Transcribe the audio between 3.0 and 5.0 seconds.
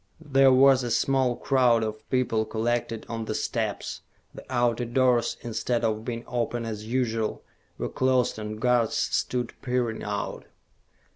on the steps. The outer